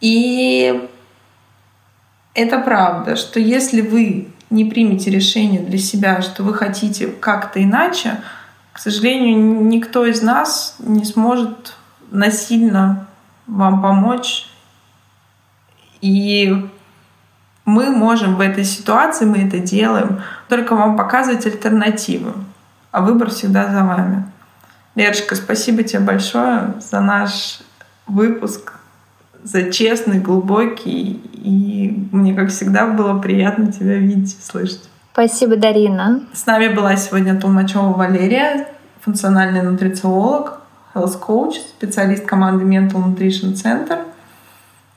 И 0.00 0.88
это 2.34 2.58
правда, 2.58 3.16
что 3.16 3.40
если 3.40 3.80
вы 3.80 4.28
не 4.50 4.64
примете 4.64 5.10
решение 5.10 5.60
для 5.60 5.78
себя, 5.78 6.22
что 6.22 6.42
вы 6.42 6.54
хотите 6.54 7.08
как-то 7.08 7.62
иначе, 7.62 8.18
к 8.74 8.80
сожалению, 8.80 9.62
никто 9.66 10.04
из 10.04 10.20
нас 10.20 10.74
не 10.80 11.04
сможет 11.04 11.76
насильно 12.10 13.06
вам 13.46 13.80
помочь. 13.80 14.46
И 16.00 16.68
мы 17.64 17.90
можем 17.90 18.34
в 18.34 18.40
этой 18.40 18.64
ситуации, 18.64 19.26
мы 19.26 19.38
это 19.38 19.60
делаем, 19.60 20.22
только 20.48 20.74
вам 20.74 20.96
показывать 20.96 21.46
альтернативы. 21.46 22.32
А 22.90 23.00
выбор 23.00 23.30
всегда 23.30 23.70
за 23.70 23.84
вами. 23.84 24.26
Лерочка, 24.96 25.36
спасибо 25.36 25.84
тебе 25.84 26.00
большое 26.00 26.74
за 26.80 27.00
наш 27.00 27.60
выпуск, 28.08 28.72
за 29.44 29.70
честный, 29.70 30.18
глубокий. 30.18 31.12
И 31.32 32.08
мне, 32.10 32.34
как 32.34 32.50
всегда, 32.50 32.88
было 32.88 33.20
приятно 33.20 33.70
тебя 33.70 33.98
видеть 33.98 34.36
и 34.36 34.42
слышать. 34.42 34.90
Спасибо, 35.14 35.54
Дарина. 35.54 36.22
С 36.32 36.44
нами 36.44 36.74
была 36.74 36.96
сегодня 36.96 37.40
Толмачева 37.40 37.92
Валерия, 37.92 38.66
функциональный 39.00 39.62
нутрициолог, 39.62 40.58
health 40.92 41.20
coach, 41.20 41.52
специалист 41.52 42.26
команды 42.26 42.64
Mental 42.64 43.00
Nutrition 43.00 43.52
Center. 43.54 44.00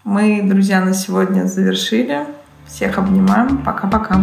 Мы, 0.03 0.41
друзья, 0.41 0.81
на 0.81 0.95
сегодня 0.95 1.45
завершили. 1.45 2.25
Всех 2.65 2.97
обнимаем. 2.97 3.59
Пока-пока. 3.59 4.19